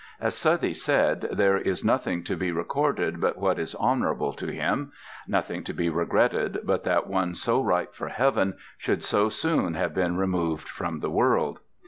As 0.19 0.33
Southey 0.35 0.73
said, 0.73 1.27
there 1.31 1.57
is 1.59 1.83
nothing 1.85 2.23
to 2.23 2.35
be 2.35 2.51
recorded 2.51 3.21
but 3.21 3.37
what 3.37 3.59
is 3.59 3.75
honourable 3.75 4.33
to 4.33 4.47
him; 4.51 4.91
nothing 5.27 5.63
to 5.65 5.73
be 5.75 5.89
regretted 5.89 6.61
but 6.63 6.83
that 6.85 7.05
one 7.05 7.35
so 7.35 7.61
ripe 7.61 7.93
for 7.93 8.07
heaven 8.07 8.55
should 8.79 9.03
so 9.03 9.29
soon 9.29 9.75
have 9.75 9.93
been 9.93 10.17
removed 10.17 10.67
from 10.67 11.01
the 11.01 11.11
world. 11.11 11.59